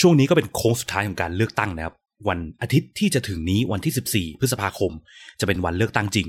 [0.00, 1.94] ช่วงนี้ก็เป็นโค้งสุดท้ายของการเลือกตั้งนะครับ
[2.28, 4.92] วันอาทิตย์ที่จะถึงนี้วันที่ 14 พฤษภาคม
[5.40, 6.28] จะเป็นวันเลือกตั้งจริง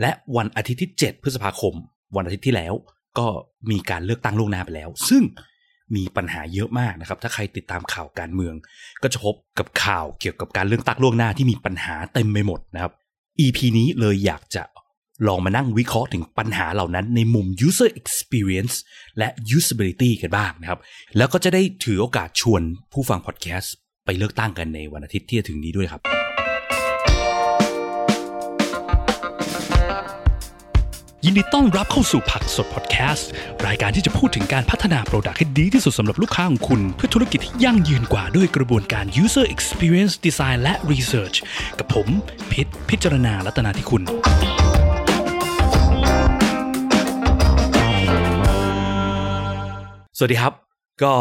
[0.00, 1.74] และวันอาทิตย์ที่ 7 พฤษภาคม
[2.16, 2.74] วันอาทิตย์ที่แล้ว
[3.18, 3.26] ก็
[3.70, 5.22] มีการเลือกตั้งล่วงหน้าไปแล้ว ซึ่ง
[5.96, 8.54] มีปัญหาเยอะมากนะครับ ถ้าใครติดตามข่าวการเมือง
[9.02, 12.92] ก็จะพบกับข่าวเกี่ยวกับการเลือกตั้งล่วงหน้าที่มีปัญหาเต็มไปหมดนะครับ
[13.40, 14.62] EP นี้เลยอยากจะ
[15.26, 18.74] ลองมานั่งวิเคราะห์ถึงปัญหาเหล่านั้นในมุม user experience
[19.18, 20.78] และ usability กันบ้างนะครับ
[21.16, 22.62] แล้วก็จะได้ถือโอกาสชวน
[22.92, 23.74] ผู้ฟังพอดแคสต์
[24.04, 26.02] ไปเลือกตั้งกันในวันอาทิตย์ที่จะถึงนี้ด้วยครับ
[31.24, 33.28] ยินดีต้อนรับเข้าสู่ผักสดพอดแคสต์
[33.66, 41.36] รายการที่จะพูดถึงการพัฒนา product ให้ดีที่สุดสำหรับลูกค้าของคุณ เพื่อธุรกิจที่ยั่งยืนกว่าด้วยกระบวนการ user experience design และ research
[41.78, 42.08] กับผม
[42.52, 44.02] พิษพิจารณาลัตนาที่คุณ
[50.18, 50.54] สวัสดีครับ
[51.02, 51.14] ก็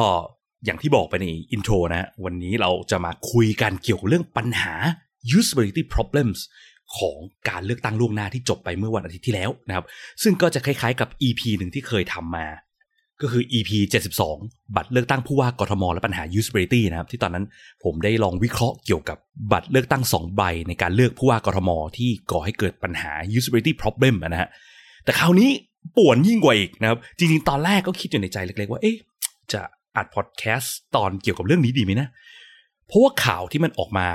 [0.66, 4.74] อย่างที่บอกไปในอินโทรนะวันนี้เราจะมาคุยกันเกี่ยวกับเรื่องปัญหา
[5.38, 6.40] usability problems
[6.98, 7.18] ของ
[7.50, 9.86] การเลือกตั้งล่วงหน้าที่จบไปเมื่อวันอาทิตย์ที่แล้วนะครับ
[10.24, 12.48] ซึ่งก็จะคล้ายๆกับ EP หนึ่งที่เคยทำมา
[13.22, 13.72] ก็คือ EP
[14.24, 17.46] 72 บัตรเลือกตั้งผู้ว่ากทม และปัญหา usability นะครับ ที่ตอนนั้น
[17.84, 19.18] ผมได้ลองวิเคราะห์เกี่ยวกับ
[19.52, 24.50] บัตรเลือกตั้ง 2 ใบ ในการเลือกผู้ว่ากทม ที่ก่อให้เกิดปัญหา usability problem นะฮะ
[25.04, 25.52] แต่คราวนี้
[25.98, 28.98] ป่วนยิ่งกว่าอีกนะครับ จริงๆ ตอนแรกก็คิดอยู่ในใจเล็กๆว่า เอ๊ะ
[29.52, 29.62] จะ
[29.96, 32.08] อัดพอดแคสต์ตอนเกี่ยวกับเรื่องนี้ดีไหมนะ
[32.88, 34.08] เพราะว่าข่าวที่มันออกมา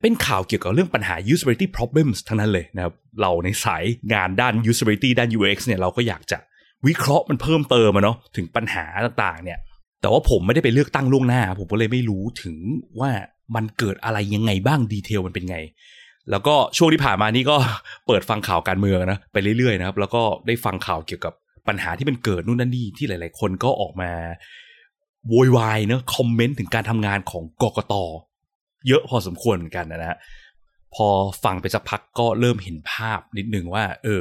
[0.00, 6.38] เป็นข่าวเกี่ยวกับเรื่องปัญหา usability problems ทั้งนั้นเลยนะครับ เราในสายงานด้าน usability ด้าน UX เนี่ยเราก็อยากจะ
[6.86, 9.58] วิเคราะห์มันเพิ่มเติมอะเนาะถึงปัญหาต่างๆ เนี่ย
[10.00, 12.56] แต่ว่าผมไม่ได้ไปเลือกตั้งล่วงหน้า ผมก็เลยไม่รู้ถึง
[13.00, 13.10] ว่า
[13.54, 15.58] มันเกิดอะไรยังไงบ้างดีเทลมันเป็นไง
[16.30, 17.56] แล้วก็ช่วงที่ผ่านมานี่ก็
[18.06, 21.34] เปิดฟังข่าวการเมืองนะไปเรื่อยๆนะครับ แล้วก็ได้ฟังข่าวเกี่ยวกับ
[21.68, 24.10] ปัญหาที่มันเกิดนู่นนั่นนี่ที่หลาย ๆ คนก็ออกมา
[25.28, 27.94] โวยวายเนะคอมเมนต์ถึงการทำงานของกกต
[28.88, 30.18] เยอะพอสมควรเหมือนกันนะฮะ
[30.94, 31.06] พอ
[31.44, 34.20] ฟังไปสักพักก็เริ่มเห็นภาพนิดนึงว่า เออ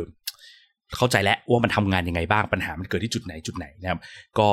[0.97, 3.99] เข้าใจแล้วว่ามันทำงานยังไงบ้างปัญหามันเกิดที่จุดไหนจุดไหนนะครับ
[4.39, 4.47] ก็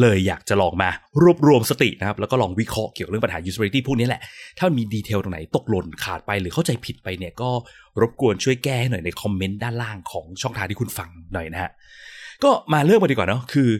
[0.00, 0.90] เลยอยากจะลองมา
[1.22, 4.20] รวบรวมสตินะครับ แล้วก็ลองวิเคราะห์เกี่ยวกับเรื่องปัญหา usability พวกนี้แหละ
[4.58, 7.50] ถ้ามี detail ตรงไหนตกหล่นขาดไปหรือเข้าใจผิดไปเนี่ยก็
[8.00, 11.70] รบกวนช่วยแก้ให้หน่อยในคอมเมนต์ด้านล่างของช่องทางที่คุณฟังหน่อยนะฮะ
[12.44, 13.70] ก็มาเริ่มกันดีกว่าเนาะคือ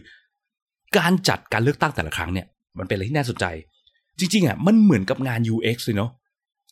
[0.97, 2.47] การจัดการเลือกตั้งแต่ละครั้งเนี่ย
[2.79, 3.45] มันเป็นอะไรที่น่าสนใจ
[4.19, 6.11] จริงๆอะมันเหมือนกับงาน UX เลยเนาะ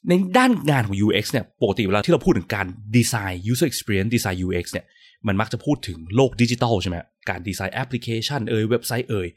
[0.07, 4.85] ในด้านงานของ UX เนี่ยปกติเวลาที่เราพูดถึงการดีไซน์ user experience ดีไซน์ UX เนี่ย
[5.27, 6.97] มันมักจะพูดถึงโลกดิจิทัลใช่ไหม
[7.29, 9.27] การดีไซน์แอปพลิเคชันเอ่ยเว็บไซต์เอ่ย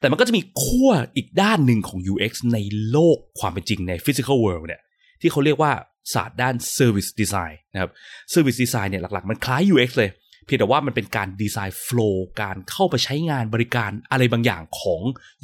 [0.00, 2.58] แต่มันก็จะมีขั้วอีกด้านหนึ่งของ UX ใน
[2.90, 4.80] โลกความเป็นจริงใน physical world เนี่ย
[5.20, 5.72] ที่เขาเรียกว่า
[6.14, 7.90] ศาสตร์ด้าน service design นะครับ
[8.32, 10.10] service design เนี่ยหลักๆ มันคล้าย UX เลย
[10.44, 15.00] เพียงแต่ว่ามันเป็นการดีไซน์ flow การเข้าไปใช้งานบริการอะไรบางอย่างของ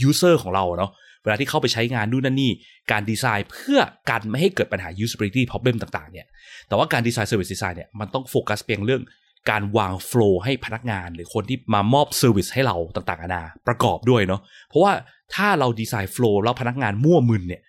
[0.08, 2.52] user ของเราเนาะเวลาที่เข้าไปใช้งานนู่นนั่นนี่
[2.90, 6.26] การดีไซน์เพื่อกันไม่ให้เกิดปัญหา usability problem ต่างๆ เนี่ย
[6.68, 9.02] แต่ว่าการดีไซน์ service design เนี่ย มันต้องโฟกัสเพียงเรื่อง
[9.50, 14.92] การวาง flow ให้พนักงานหรือคนที่มามอบ service ให้เราต่างๆนานาประกอบด้วยเนาะเพราะว่า
[15.34, 17.62] ถ้าเราดีไซน์ flow แล้วพนักงานมั่วมึนเนี่ย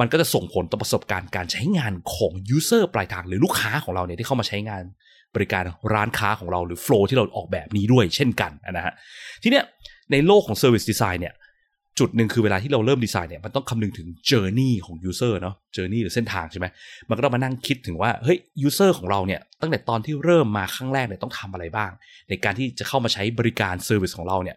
[0.00, 4.82] มันก็จะส่งผลต่อประสบการณ์การใช้งานของ user ปลายทางหรือลูกค้าของเราเนี่ยที่เข้ามาใช้งาน
[5.34, 5.62] บริการ
[5.94, 8.94] ร้านค้าของเราหรือ flow ที่เราออกแบบนี้ด้วยเช่นกันนะฮะ
[9.42, 9.64] ทีเนี้ย
[10.12, 11.34] ในโลกของ service design เนี่ย
[11.98, 16.66] จุดหนึ่งคือเวลาที่เราเริ่มดีไซน์เนี่ยมันต้องคำนึงถึง journey ของ user เนาะ journey หรือเส้นทางใช่ไหม
[17.08, 21.90] มันก็ต้องมานั่งคิดถึงว่าเฮ้ย user ของเราเนี่ยตั้งแต่ตอนที่เริ่มมาครั้งแรกเนี่ยต้องทำอะไรบ้าง
[22.28, 24.56] ในการที่จะเข้ามาใช้บริการ service ของเราเนี่ย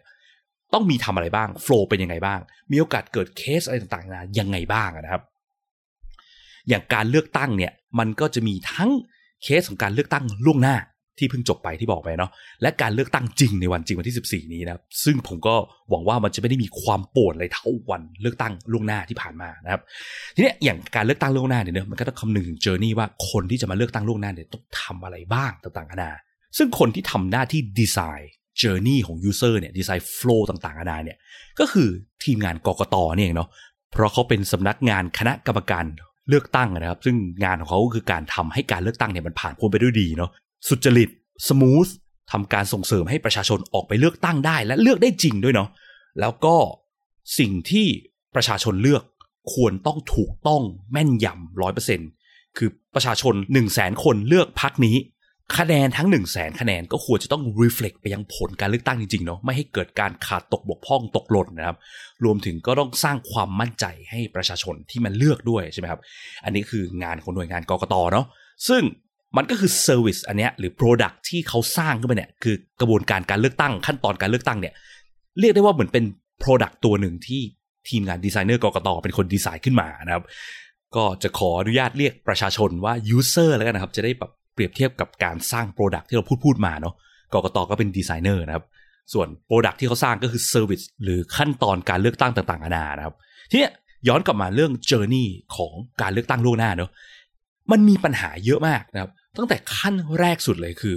[0.74, 2.40] ต้องมีทำอะไรบ้าง flow เป็นยังไงบ้าง
[2.72, 5.22] มีโอกาสเกิดเคสอะไรต่างๆนะยังไงบ้างนะครับ
[6.68, 8.90] อย่างการเลือกตั้งเนี่ยมันก็จะมีทั้ง
[9.42, 10.76] เคสของการเลือกตั้งล่วงหน้า
[11.20, 12.30] ที่เพิ่งจบไปที่บอกไปเนาะ
[12.62, 15.54] และการเลือกตั้งจริงในวันจริงวันที่ 14 นี้นะครับซึ่งผมก็
[15.90, 19.80] หวังว่ามันจะไม่ได้มีความปวดอะไรเท่าวันเลือกตั้งล่วงหน้าที่ผ่านมานะครับ
[20.34, 26.12] ทีนี้อย่างการเลือกตั้งล่วงหน้าเนี่ยเนอะมันก็ต้องคำนึงถึงเจอร์นี่ว่าคนที่จะมาเลือกตั้งล่วงหน้าเนี่ยต้องทำอะไรบ้างต่างๆนานา
[26.56, 31.16] ซึ่งคนที่ทำหน้าที่ดีไซน์ journey ของ user เนี่ยดีไซน์ flow ต่างๆนานาเนี่ย
[31.60, 31.88] ก็คือ
[32.24, 33.48] ทีมงานกกตเนี่ยเองเนาะ
[33.92, 35.84] เพราะเขาเป็นสำนักงานคณะกรรมการ
[36.28, 40.30] เลือกตั้งนะครับ ซึ่งงานของเขาก็คือการทำให้การเลือกตั้งเนี่ยมันผ่านพ้นไปด้วยดีเนาะ
[40.68, 41.10] สุจริต
[41.48, 41.88] smooth
[42.32, 45.68] ทำการส่งเสริมให้ประชาชนออกไปเลือกตั้งได้ และเลือกได้จริงด้วยเนาะ
[46.20, 46.56] แล้วก็
[47.38, 47.86] สิ่งที่
[48.34, 49.02] ประชาชนเลือก
[49.54, 50.62] ควรต้องถูกต้อง
[50.92, 52.00] แม่นยำร้อยเปอร์เซ็นต์
[52.56, 54.96] คือประชาชน1นึ่งแสนคนเลือกพักนี้
[55.58, 61.76] คะแนนทั้ง1นึ่งแสนคะแนนก็ควรจะต้อง reflect ไปยังผลการเลือกตั้งจริงๆเนาะไม่ให้เกิดการขาดตกบกพร่องตกหล่นนะครับ
[62.24, 66.00] รวมถึงก็ต้องสร้างความมั่นใจให้ประชาชนที่มันเลือกด้วยใช่ไหมครับ
[66.44, 68.26] อันนี้คืองานของหน่วยงานกกตเนาะ
[68.68, 68.82] ซึ่ง
[69.36, 74.74] มันก็คือเซอร์วิสอันเนี้ยหรือ Product ที่เขาสร้างขึ้นมาเนี่ยคือกระบวนการการเลือกตั้งขั้นตอนการเลือกตั้งเนี่ย
[75.40, 76.04] เรียกได้ว่าเหมือนเป็น
[76.42, 77.40] Product ตัวหนึ่งที่
[77.88, 80.24] ทีมงานดีไซเนอร์กกตเป็นคนดีไซน์ขึ้นมานะครับ
[80.96, 86.94] ก็จะขออนุญาตเรียกประชาชนว่า user แล้วกันนะครับ จะได้แบบเปรียบเทียบกับการสร้าง Product ที่เราพูดพูดมาเนาะ
[87.34, 88.64] กกตก็เป็นดีไซเนอร์นะครับ
[89.12, 93.14] ส่วน Product ที่เขาสร้างก็คือ Service หรือขั้นตอนการเลือกตั้งต่างๆนานานะครับ
[93.50, 95.26] ทีนี้ย้อนกลับมาเรื่อง Journey
[95.56, 95.72] ของ
[96.02, 96.90] การเลือกตั้งล่วงหน้าเนาะ
[97.70, 100.96] มันมีปัญหาเยอะมากนะครับ ตั้งแต่ขั้นแรกสุดเลยคือ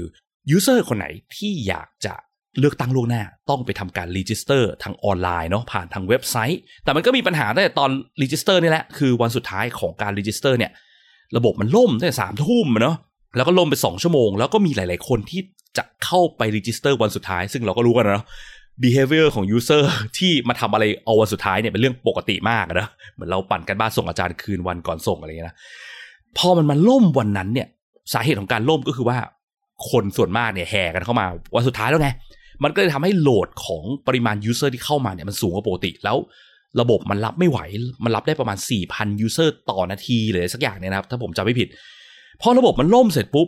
[0.56, 2.14] User คนไหนที่อยากจะ
[2.60, 7.90] เลือกตั้งล่วงหน้าต้องไปทำการ register ทางออนไลน์เนาะผ่านทางเว็บไซต์ แต่มันก็มีปัญหาตั้งแต่ตอน
[8.22, 10.72] register นี่แหละ คือวันสุดท้ายของการ register เนี่ย
[11.38, 12.96] ระบบมันล่มตั้งแต่สามทุ่มเนาะ
[13.36, 15.42] แล้วก็ล่มไปสองชั่วโมง แล้วก็มีหลาย ๆ คนที่
[15.78, 18.26] จะเข้าไป register วันสุดท้าย ซึ่งเราก็รู้กันนะ
[18.84, 19.84] behavior ของ user
[20.18, 25.56] ที่มาทำอะไรเอาวันสุดท้ายเนี่ยเป็นเรื่องปกติมากนะเหมือนเราปั่นการบ้านส่งอาจารย์คืนวันก่อนส่งอะไรเงี้ยนะ
[26.38, 27.68] พอมันมาล่มวันนั้นเนี่ย
[28.14, 29.18] สาเหตุของการล่มก็คือว่า
[29.90, 32.10] คนส่วนมากเนี่ยแห่กันเข้ามาวันสุดท้ายแล้วไง
[32.64, 36.18] มันก็เลยทำให้โหลดของปริมาณ user ที่เข้ามาเนี่ยมันสูงกว่าปกติ แล้ว
[36.82, 37.60] ระบบมันรับไม่ไหว
[38.04, 38.58] มันรับได้ประมาณ
[38.88, 41.68] 4,000 user ต่อนาทีเลยสักอย่างเนี่ยนะครับ ถ้าผมจำไม่ผิด
[42.42, 43.48] พอระบบมันล่มเสร็จปุ๊บ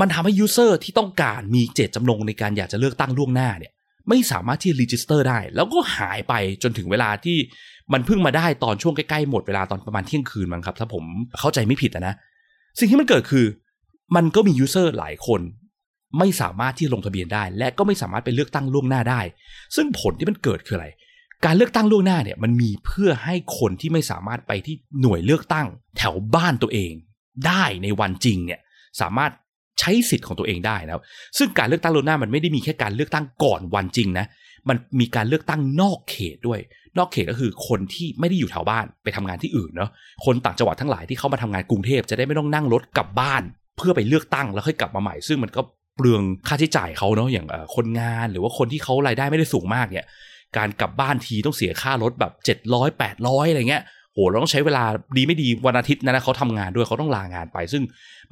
[0.00, 3.72] มันทำให้ user ที่ต้องการมีเจตจำนงในการอยากจะเลือกตั้งล่วงหน้าเนี่ย
[4.08, 7.36] ไม่สามารถที่จะ register ได้ แล้วก็หายไปจนถึงเวลาที่
[7.92, 11.04] มันเพิ่งมาได้ตอนช่วงใกล้ๆหมดเวลาตอนประมาณเที่ยงคืนมั้งครับ ถ้าผม
[11.38, 12.14] เข้าใจไม่ผิดนะ
[12.78, 13.44] สิ่งที่มันเกิดคือ
[14.16, 15.40] มันก็มียูเซอร์หลายคน
[16.18, 19.20] ไม่สามารถที่ลงทะเบียนได้ และก็ไม่สามารถไปเลือกตั้งล่วงหน้าได้
[19.76, 20.88] ซึ่งผลที่มันเกิดคืออะไร
[21.44, 25.66] การเลือกตั้งล่วงหน้าเนี่ยมันมีเพื่อให้คนที่ไม่สามารถไปที่หน่วยเลือกตั้ง
[25.98, 26.92] แถวบ้านตัวเอง
[27.46, 28.60] ได้ในวันจริงเนี่ย
[29.00, 29.32] สามารถ
[29.80, 31.02] ใช้สิทธิ์ของตัวเองได้นะครับ
[31.38, 34.26] ซึ่งการเลือกตั้งล่วงหน้ามันไม่ได้มีแค่การเลือกตั้งก่อนวันจริงนะ
[34.68, 36.60] มันมีการเลือกตั้งนอกเขตด้วย
[36.98, 39.90] นอกเขตก็คือคนที่ไม่ได้อยู่แถวบ้านไปทำงานที่อื่นเนาะ
[40.24, 43.42] คนต่างจังหวัดทั้งหลายที่เข้ามาทำงานกรุงเทพจะได้ไม่ต้องนั่งรถกลับบ้าน
[43.78, 45.60] เพื่อไปเลือกตั้งแล้วค่อยกลับมาใหม่ ซึ่งมันก็
[45.96, 50.06] เปลืองค่าใช้จ่ายเขาเนาะอย่างคนงานหรือว่าคนที่เขารายได้ไม่ได้สูงมากเนี่ย
[50.56, 52.32] การกลับบ้านทีต้องเสียค่ารถแบบ
[52.70, 53.82] 700 800อะไรเงี้ย
[54.12, 54.84] โหเราต้องใช้เวลา
[55.16, 57.82] ดีไม่ดีวันอาทิตย์นะนะเขาทำงานด้วยเขาต้องลางานไป ซึ่ง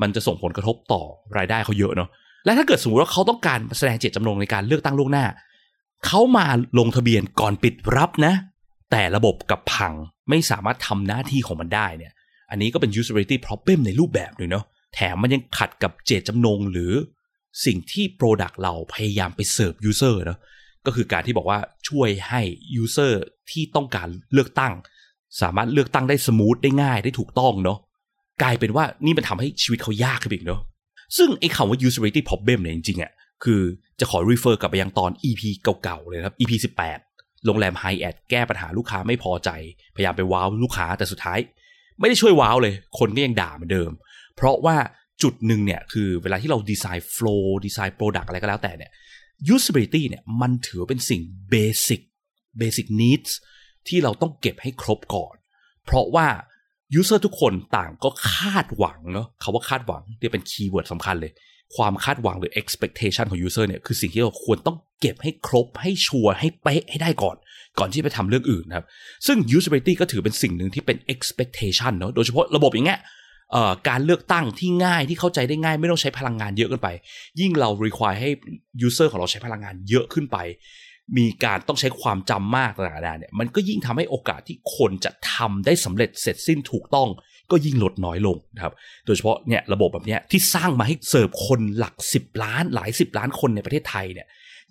[0.03, 1.03] มันจะส่งผลกระทบต่อ
[1.37, 2.09] รายได้เขาเยอะเนาะ
[2.45, 5.25] และถ้าเกิดสมมติว่าเขาต้องการแสดงเจตจำนงในการเลือกตั้งล่วงหน้า
[6.07, 6.47] เขามา
[6.79, 8.35] ลงทะเบียนก่อนปิดรับนะ
[8.91, 9.93] แต่ระบบกับพัง
[10.31, 12.13] ไม่สามารถทำหน้าที่ของมันได้เนี่ย
[12.51, 14.65] อันนี้ก็เป็น usability problem ในรูปแบบหนึ่งเนาะ
[14.97, 16.93] แถมมันยังขัดกับเจตจำนงหรือ
[17.65, 20.39] สิ่งที่ Product เราพยายามไปเสิร์ฟ User เนาะ
[20.87, 21.59] ก็คือการที่บอกว่า
[21.89, 22.41] ช่วยให้
[22.83, 23.13] User
[23.51, 24.73] ที่ต้องการเลือกตั้ง
[25.41, 27.79] สามารถเลือกตั้งได้สมูทได้ง่ายได้ถูกต้องเนาะ
[28.43, 30.61] กลายเป็นว่านี่มันทำให้ชีวิตเขายากขึ้นอีกเนาะ
[31.17, 33.13] ซึ่งไอ้คำว่า usability problem เนี่ยจริงๆอะ
[33.45, 33.61] คือ
[34.01, 35.43] จะขอ refer กลับไปยังตอน EP
[35.83, 36.53] เก่าๆเลยครับ EP
[36.99, 39.51] 18 โรงแรมไฮแอดแก้ปัญหาลูกค้าไม่พอใจ
[39.97, 41.39] พยายามไปว้าวลูกค้าแต่สุดท้าย
[42.01, 43.91] ไม่ได้ช่วยว้าวเลย คนก็ยังด่าเหมือนเดิม
[44.37, 44.77] เพราะว่า
[45.23, 48.91] จุดหนึ่งเนี่ยคือเวลาที่เราดีไซน์ flow ดีไซน์ product อะไรก็แล้วแต่เนี่ย
[49.55, 51.23] usability เนี่ยมันถือเป็นสิ่ง
[51.53, 52.01] basic
[52.61, 53.31] basic needs
[53.89, 55.35] ที่เราต้องเก็บให้ครบก่อน
[55.85, 56.27] เพราะว่า
[57.01, 61.33] user ทุกคนต่างก็คาดหวังเนาะคำว่าคาดหวังเนี่ยเป็น keyword สำคัญเลย
[61.77, 67.37] ความคาดหวังหรือ expectation ของ user เนี่ยคือสิ่งที่เราควรต้องเก็บให้ครบให้ชัวร์ให้เป๊ะให้ได้ก่อน
[67.79, 68.87] ก่อนที่ไปทำเรื่องอื่นนะครับ
[69.27, 73.01] ซึ่ง usability ก็ถือเป็นสิ่งหนึ่งที่เป็น expectation เนาะโดยเฉพาะระบบอย่างเงี้ย
[73.89, 76.89] การเลือกตั้งที่ง่ายที่เข้าใจได้ง่ายไม่ต้องใช้พลังงานเยอะเกินไป
[77.41, 78.31] ยิ่งเรา require ให้
[78.87, 80.39] user ของเราใช้พลังงานเยอะขึ้นไป
[81.19, 87.09] มีการต้องใช้ความจำมากต่างๆเนี่ยมันก็ยิ่งทำให้โอกาสที่คนจะทำได้สำเร็จเสร็จสิ้นถูกต้อง
[87.51, 88.73] ก็ยิ่งลดน้อยลงนะครับ
[89.07, 94.27] โดยเฉพาะเนี่ยระบบแบบเนี้ยที่สร้างมาให้เสิร์ฟคนหลัก 10 ล้าน หลาย 10 ล้านคนในประเทศไทยเนี่ย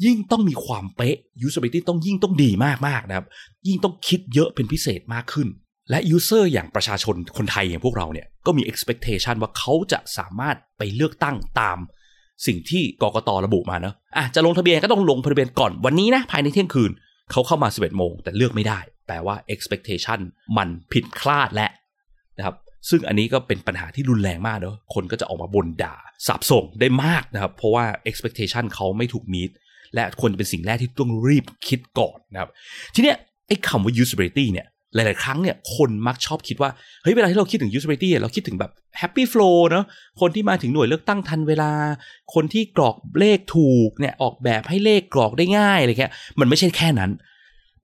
[0.06, 2.50] ยิ่งต้องมีความเป๊ะ usability ต้องยิ่งต้องดี
[2.88, 3.26] มากๆนะครับ
[3.68, 5.48] ยิ่งต้องคิดเยอะเป็นพิเศษมากขึ้น
[5.90, 11.78] และ user อร์อย่างประชาชนคนไทยอย่างพวกเราเนี่ยก็มี expectation ว่าเขาจะสามารถไปเลือกตั้งตาม
[12.48, 16.92] สิ่งที่กกตระบุมาเนอะอะจะลงทะเบียนก็ต้องลงทะเบียนก่อนวันนี้นะภายในเที่ยงคืน
[17.32, 20.20] เขาเข้ามา 11 โมง แต่เลือกไม่ได้ แปลว่า expectation
[20.58, 21.68] มันผิดพลาดและ
[22.38, 22.56] นะครับ
[22.90, 25.96] ซึ่งอันนี้ก็เป็นปัญหาที่รุนแรงมากเนอะคนก็จะออกมาบ่นด่า
[26.28, 29.50] สาบส่งได้มากนะครับ เพราะว่า expectation เขาไม่ถูกมีด
[29.94, 32.50] และควรจะเป็นสิ่งแรกที่ต้องรีบคิดก่อนนะครับ
[32.96, 36.70] ทีเนี้ยไอ้คำว่า usability เนี่ย หลาย ๆ ครั้งเนี่ยคนมักชอบคิดว่า
[37.04, 38.72] เฮ้ยเวลาที่เราคิดถึง usability เราคิดถึงแบบ
[39.02, 39.86] happy flow เนอะ
[40.22, 41.72] คนที่มาถึงหน่วยเลือกตั้งทันเวลา
[42.34, 47.12] คนที่กรอกเลขถูกเนี่ยออกแบบให้เลขกรอกได้ง่ายอะไรเงี้ยมันไม่ใช่แค่นั้น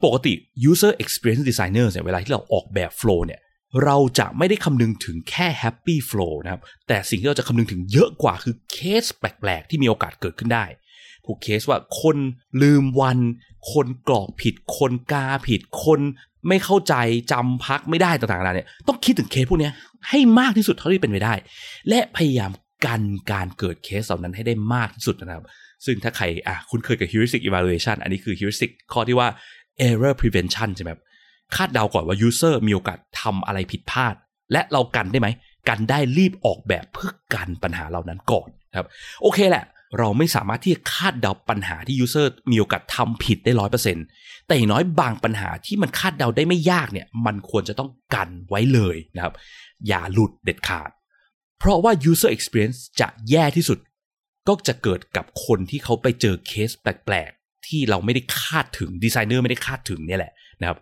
[0.03, 0.34] ปกติ
[0.70, 3.39] user experience designer เนี่ยเวลาที่เราออกแบบ flow เนี่ย
[3.84, 10.65] เราจะไม่ได้คำนึงถึงแค่ happy flow นะครับแต่สิ่งที่เราจะคำนึงถึงเยอะกว่าคือเคสแปลก ๆ ที่มีโอกาสเกิดขึ้นได้
[11.25, 12.18] ผูกเคสว่าคน
[12.62, 13.20] ลืมวัน
[13.72, 16.00] คนกรอกผิด คนกาผิด คน
[16.48, 16.96] ไม่เข้าใจ
[17.32, 19.70] จำพักไม่ได้ต่างๆนานาเนี่ยต้องคิดถึงเคสพวกนี้
[20.10, 21.34] ให้มากที่สุดเท่าที่เป็นไปได้
[21.90, 22.51] และพยายาม
[22.86, 25.46] กันการเกิดเคสเหล่านั้นให้ได้มากที่สุดนะครับ
[25.86, 29.28] ซึ่งถ้าใครอะคุณเคยกับ heuristic evaluation อันนี้คือ heuristic ข้อที่ว่า
[29.88, 31.01] error prevention ใช่ไหมครับ
[31.56, 34.16] คาดเดาก่อนว่า user มีโอกาสทำอะไรผิดพลาด
[34.51, 35.28] และเรากันได้ไหม
[35.70, 38.88] กันได้รีบออกแบบเพื่อกันปัญหาเหล่านั้นก่อนครับ
[39.22, 39.66] โอเคแหละ
[39.98, 44.05] เราไม่สามารถที่จะคาดเดาปัญหาที่ user มีโอกาสทำผิดได้ร้อยเปอร์เซ็นต์
[44.48, 49.33] แต่อย่างน้อยบางปัญหาที่มันคาดเดาได้ไม่ยากเนี่ย มันควรจะต้องกันไว้เลยนะครับ
[49.88, 50.89] อย่าหลุดเด็ดขาด
[51.60, 53.79] เพราะว่า user experience จะแย่ที่สุด
[54.48, 60.77] ก็จะเกิดกับคนที่เขาไปเจอเคสแปลกๆ ที่เราไม่ได้คาดถึงดีไซเนอร์ไม่ได้คาดถึงเนี่ยแหละนะครับ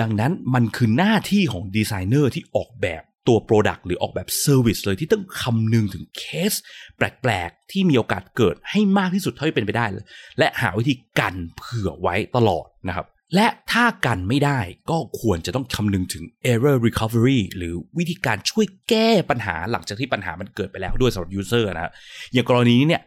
[0.00, 6.52] ดังนั้นมันคือหน้าที่ของดีไซเนอร์ที่ออกแบบ ตัว Product หรือออกแบบ Service เลยที่ต้องคำนึงถึงเคส
[6.96, 10.04] แปลกๆ ที่มีโอกาสเกิดให้มากที่สุดเท่าที่เป็นไปได้เลย
[10.38, 14.60] และหาวิธีกันเผื่อไว้ตลอดนะครับ และถ้ากันไม่ได้
[14.90, 21.92] ก็ควรจะต้องคำนึงถึง error recovery หรือวิธีการช่วยแก้ปัญหาหลังจากที่ปัญหามันเกิดไปแล้วด้วยสำหรับ user นะ
[22.32, 23.02] อย่างกรณีนี้เนี่ย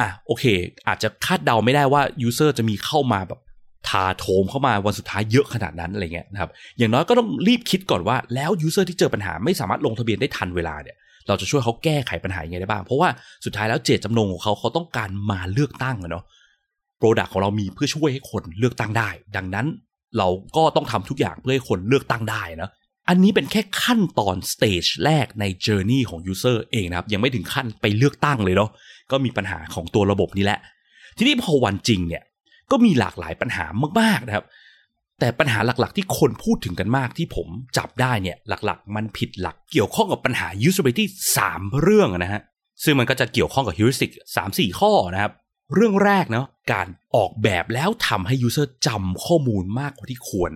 [0.00, 0.44] อะโอเค
[0.88, 3.40] อาจจะคาดเดาไม่ได้ว่า user จะมีเข้ามาแบบ
[3.88, 10.96] ถาโถมเข้ามาวันสุดท้ายเยอะขนาดนั้นอะไรเงี้ยนะครับอย่างน้อยก็ต้องรีบคิดก่อนว่าแล้ว user ที่เจอปัญหาไม่สามารถลงทะเบียนได้ทันเวลาเนี่ย
[11.28, 13.08] เราจะช่วยเขาแก้ไขปัญหายังไงได้บ้าง เพราะว่า
[13.44, 16.24] สุดท้ายแล้วเจตจำนงของเขาเขาต้องการมาเลือกตั้งเนาะ
[16.98, 19.66] product ของเรามีเพื่อช่วยให้คนเลือกตั้งได้ ดังนั้น
[20.18, 22.70] เราก็ต้องทำทุกอย่างเพื่อให้คนเลือกตั้งได้นะ
[23.08, 28.70] อันนี้เป็นแค่ขั้นตอน stage แรกใน journey ของ user เองนะครับ ยังไม่ถึงขั้นไปเลือกตั้งเลยเนาะ
[29.10, 30.58] ก็มีปัญหาของตัวระบบนี้แหละ
[31.16, 32.22] ทีนี้พอวันจริงเนี่ย
[32.70, 33.64] ก็มีหลากหลายปัญหา
[34.00, 34.44] มากๆนะครับ
[35.20, 37.48] แต่ปัญหาหลักๆ ที่คนพูดถึงกันมากที่ผม
[37.78, 41.04] จับได้เนี่ยหลักๆ มันผิดหลักเกี่ยวข้องกับปัญหา usability
[41.42, 42.42] 3 เรื่องนะฮะ
[42.84, 44.10] ซึ่งมันก็จะเกี่ยวข้องกับ heuristic
[44.50, 45.32] 3-4 ข้อนะครับ
[45.74, 46.86] เรื่องแรกเนาะการ
[47.16, 50.52] ออกแบบแล้วทำให้ user จำข้อมูลมากกว่าที่ควร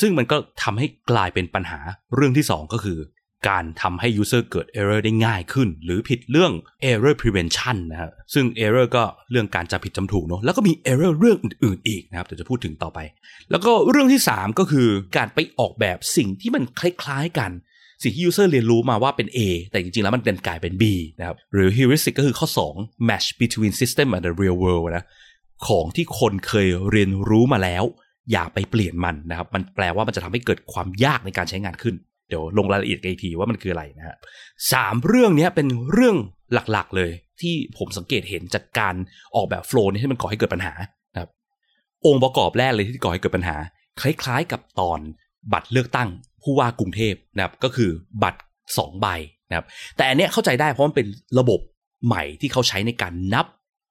[0.00, 1.80] ซึ่งมันก็ทำให้กลายเป็นปัญหา
[2.14, 2.98] เรื่องที่ 2 ก็คือ
[3.48, 6.52] การทำให้ user เกิด error ได้ง่ายขึ้น หรือผิดเรื่อง
[6.90, 12.98] error prevention นะฮะซึ่ง error ก็เรื่องการจำผิดจำถูกเนาะแล้วก็มี error เรื่องอื่นๆอีกนะครับเดี๋ยวจะพูดถึงต่อไป
[13.50, 17.50] แล้วก็เรื่องที่ 3 ก็คือการไปออกแบบสิ่งที่มันคล้ายๆกัน
[18.02, 19.38] สิ่งที่ user เรียนรู้มาว่าเป็น A
[19.70, 20.84] แต่จริงๆ แล้วมันเป็นกลายเป็น B
[21.18, 22.48] นะครับ หรือ heuristic ก็คือข้อ
[22.78, 25.06] 2 match between system and the real world นะ
[25.66, 27.84] ของที่คนเคยเรียนรู้มาแล้ว
[28.32, 31.94] อย่าไปเปลี่ยนมันนะครับ มันแปลว่ามันจะทำให้เกิดความยากในการใช้งานขึ้น
[32.28, 34.16] เดี๋ยวลงรายละเอียดกันอีกทีว่ามันคืออะไรนะฮะ
[34.72, 36.16] สามเรื่องนี้เป็นเรื่อง
[36.72, 38.94] หลักๆ เลยที่ผมสังเกตเห็นจากการ
[39.34, 40.74] ออกแบบโฟล์นี้ให้มันก่อให้เกิดปัญหา
[41.18, 41.28] ครับ
[42.06, 43.56] องค์ประกอบแรกเลยที่ก่อให้เกิดปัญหา
[44.00, 44.98] คล้ายๆ กับตอน
[45.52, 46.08] บัตรเลือกตั้ง
[46.42, 47.90] ผู้ว่ากรุงเทพนะครับก็คือ
[48.22, 48.40] บัตร
[48.70, 49.06] 2 ใบ
[49.48, 49.66] นะครับ
[49.96, 51.06] แต่อันเนี้ยเข้าใจได้เพราะมันเป็น
[51.38, 51.60] ระบบ
[52.06, 53.46] ใหม่ที่เขาใช้ในการนับ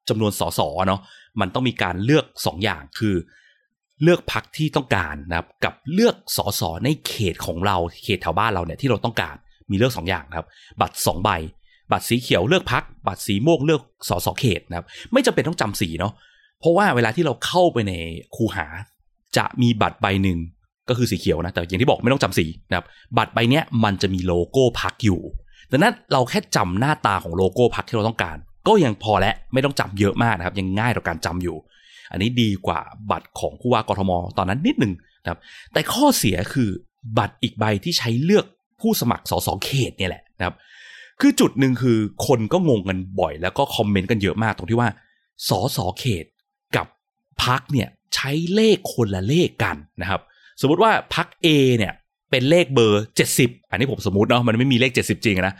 [0.10, 1.02] จำนวนสสเนาะ
[1.42, 3.16] มันต้องมีการเลือก 2 อย่างคือ
[4.03, 9.36] เลือกพักที่ต้องการนะครับกับเลือกสสในเขตของเราเขตแถวบ้านเราเนี่ยที่เราต้องการ
[9.69, 10.48] มีเลือก 2 อย่างครับ
[10.81, 11.29] บัตร 2 ใบ
[11.91, 16.13] บัตรสีเขียวเลือกพัก บัตรสีม่วงเลือกสสเขตนะครับ ไม่จำเป็นต้องจำสีเนาะ
[16.60, 17.93] เพราะว่าเวลาที่เราเข้าไปใน
[18.36, 18.65] คูหา
[19.38, 20.39] จะมีบัตรใบหนึ่ง
[20.89, 22.86] ก็คือสีเขียวนะแต่อย่างที่บอกไม่ต้องจำสีนะครับ
[23.17, 25.22] บัตรใบเนี้ยมันจะมีโลโก้พักอยู่
[25.72, 31.57] ดังนั้นเราแค่จำหน้าตาของโลโก้พักที่เราต้องการ ก็ยังพอและไม่ต้องจำเยอะมากนะครับ ยังง่ายต่อการจำอยู่
[32.13, 32.79] อันนี้ดีกว่า
[33.12, 35.39] บัตรของผู้ว่ากทม ตอนนั้นนิดหนึ่งนะครับ
[35.74, 36.70] แต่ข้อเสียคือ
[37.17, 38.46] บัตรอีกใบที่ใช้เลือก
[38.82, 40.55] ผู้สมัครสสเขตเนี่ยแหละนะครับ
[41.22, 44.89] คือจุดหนึ่งคือคนก็งงกันบ่อย แล้วก็คอมเมนต์กันเยอะมากตรงที่ว่า
[45.50, 46.25] สสเขต
[46.75, 46.88] กับ
[47.43, 50.22] พักเนี่ยใช้เลขคนละเลขกันนะครับ
[50.62, 51.93] สมมุติว่าพัก A เนี่ย
[52.32, 53.05] เป็นเลขเบอร์
[53.36, 55.55] 70 อันนี้ผมสมมติเนาะมันไม่มีเลข 70 จริงนะ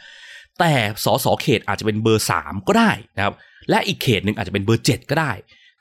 [0.60, 0.72] แต่
[1.06, 3.34] สสเขตอาจจะเป็นเบอร์ 3 ก็ได้นะครับ
[3.70, 5.32] และอีกเขตหนึ่งอาจจะเป็นเบอร์ 7 ก็ได้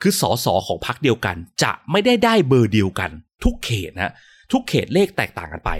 [0.05, 3.11] คือสสของพักเดียวกัน จะไม่ได้ได้เบอร์เดียวกัน
[3.43, 4.13] ทุกเขตนะ
[4.51, 5.71] ทุกเขตเลขแตกต่างกันไป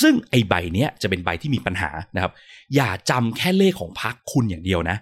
[0.00, 2.32] ซึ่งไอใบเนี้ยจะเป็นใบที่มีปัญหานะครับ
[2.74, 4.96] อย่าจำแค่เลขของพรรคคุณอย่างเดียวนะ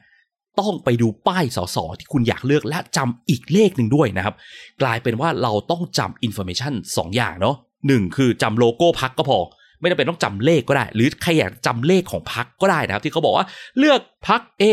[0.61, 4.35] ต้องไปดูป้ายสสที่คุณอยากเลือกและจำอีกเลขหนึ่งด้วยนะครับ
[4.82, 7.56] กลายเป็นว่าเราต้องจำ information สองอย่างเนาะ
[7.87, 9.38] หนึ่งคือจำโลโก้พรรคก็พอ
[9.80, 13.46] ไม่จำเป็นต้องจำเลขก็ได้ หรือใครอยากจำเลขของพรรคก็ได้นะครับ ที่เขาบอกว่า
[13.78, 14.64] เลือกพัก A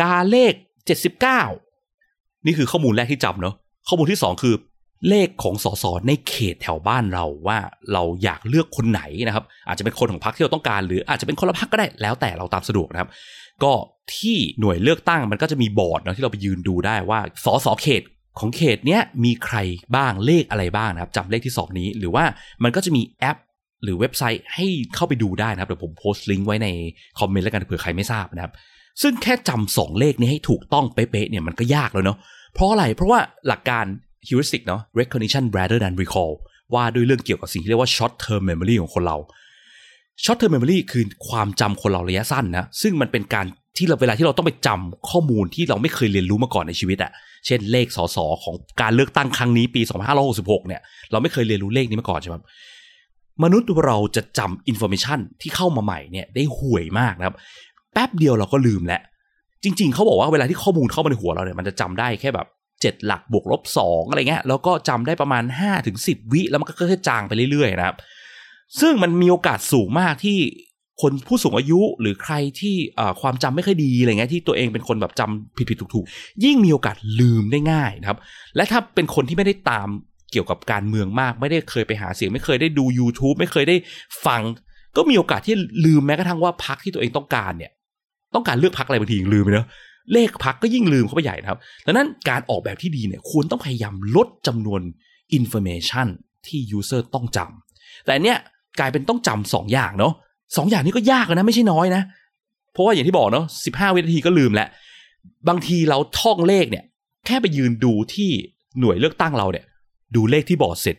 [0.00, 0.52] กาเลข
[1.12, 1.67] 79
[2.46, 3.54] นี่คือข้อมูลแรกที่จำเนาะ
[3.88, 4.54] ข้อมูลที่ 2 คือ
[5.08, 7.58] เลขของสสในเขตแถวบ้านเราว่า
[7.92, 13.10] เราอยากเลือกคนไหนนะครับ อาจจะเป็นคนของพรรคที่เราต้องการหรืออาจจะเป็นคนละพรรคก็ได้แล้วแต่เราตามสะดวกนะครับ
[13.64, 13.72] ก็
[14.14, 18.02] ที่หน่วยเลือกตั้งมันก็จะมีบอร์ดนะที่เราไปยืนดูได้ว่าสสเขต
[18.38, 19.56] ของเขตเนี้ยมีใคร
[19.96, 22.24] บ้างเลขอะไรบ้างนะครับจำเลขที่ 2 นี้ หรือว่า
[22.62, 23.36] มันก็จะมีแอป
[23.82, 26.68] หรือเว็บไซต์ให้เข้าไปดูได้นะครับเดี๋ยวผมโพสต์ลิงก์ไว้ใน
[27.18, 28.52] คอมเมนต์แล้วกันเผื่อใครไม่ทราบนะครับ
[29.02, 32.18] ซึ่งแค่จำสองเลขนี้ให้ถูกต้องเป๊ะๆเนี่ยมันก็ยากแล้วเนาะ
[32.54, 33.84] เพราะอะไรเพราะว่าหลักการ
[34.28, 36.32] heuristic เนาะ recognition rather than recall
[36.74, 39.16] ว่าด้วยเรื่องเกี่ยวกับสิ่งที่เรียกว่า short term memory ของคนเรา
[40.24, 47.12] short term memory คือความจำคนเราระยะสั้นนะซึ่งมันเป็นการที่เราเวลาที่เราต้องไปจำข้อมูลที่เราไม่เคยเรียนรู้มาก่อนในชีวิตอะ
[47.46, 49.82] เช่นเลขสสของการเลือกตั้งครั้งนี้ปี
[50.24, 52.36] 2566เนี่ย เราไม่เคยเรียนรู้เลขนี้มาก่อนใช่ไหม
[53.44, 57.36] มนุษย์เราจะจำ information ที่เข้ามาใหม่เนี่ยได้ห่วยมากนะครับ
[57.98, 59.00] แป๊บเดียวเราก็ลืมแล้ว
[59.64, 62.46] จริง ๆเขาบอกว่าเวลาที่ข้อมูลเข้ามาในหัวเราเนี่ยมันจะจำได้แค่แบบ
[62.80, 67.96] เจ็ดหลักบวกลบสองอะไรเงี้ยแล้วก็จำได้ประมาณ5้าถึงสิวิแล้วมันก็ค่อยๆจางไปเรื่อยๆนะครับ
[68.80, 70.38] ซึ่งมันมีโอกาสสูงมากที่
[71.02, 72.74] คนผู้สูงอายุหรือใครที่
[73.20, 78.18] ความจำไม่ค่อยดีอะไรเงี้ยที่ตัวเองเป็นคนแบบจำผิดๆถูกๆ ยิ่งมีโอกาสลืมได้ง่ายนะครับ
[78.56, 79.88] และถ้าเป็นคนที่ไม่ได้ตาม
[80.32, 83.76] เกี่ยวกับการเมืองมาก ไม่ได้เคยไปหาเสียง ไม่เคยได้ดู YouTube ไม่เคยได้
[84.26, 84.42] ฟัง
[84.96, 87.72] ก็มีโอกาสที่ลืมแม้กระทั่งว่าพรรคที่ตัวเองต้องการเนี่ย
[88.34, 89.66] ต้องการเลือกพรรคอะไรบางทีลืมไปเนาะ
[90.12, 94.80] เลขพรรคก็ยิ่งลืมเข้าไปใหญ่นะครับดังนั้นการออกแบบที่ดีเนี่ยควรต้องพยายามลดจำนวน
[95.32, 96.06] information
[96.46, 98.38] ที่ user ต้องจำแต่เนี้ย
[98.78, 100.12] กลายเป็นต้องจำสองอย่างเนาะ
[100.56, 102.02] สองอย่างนี้ก็ยากนะไม่ใช่น้อยนะ
[102.72, 104.68] เพราะว่าอย่างที่บอกเนาะสิบห้าวินาทีก็ลืมแล้ว
[105.48, 106.84] บางทีเราท่องเลขเนี่ย
[107.26, 108.30] แค่ไปยืนดูที่
[108.78, 109.64] หน่วยเลือกตั้งเราเนี่ย
[110.14, 110.96] ดูเลขที่บอร์ดเสร็จ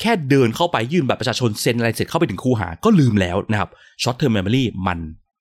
[0.00, 3.70] แค่เดินเข้าไปยื่นบัตรประชาชนเซ็นอะไรเสร็จเข้าไปถึงคูหาก็ลืมแล้วนะครับ
[4.02, 5.00] short-term memory มัน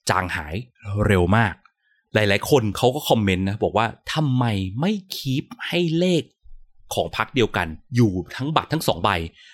[0.09, 0.55] จางหาย
[1.07, 1.53] เร็วมาก
[2.13, 4.45] หลาย ๆ คนเขาก็คอมเมนต์นะบอกว่าทำไม
[4.79, 6.23] ไม่ keep ให้เลข
[6.93, 9.09] ของพรรคเดียวกันอยู่ทั้งบัตรทั้งสองใบ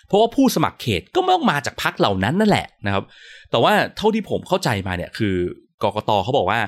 [0.07, 3.03] เพราะว่าผู้สมัครเขตก็ไม่ต้องมาจากพรรคเหล่านั้นนั่นแหละนะครับ
[3.51, 5.35] แต่ว่าเท่าที่ผมเข้าใจมาเนี่ยคือ
[5.83, 6.59] กกตเขาบอกว่า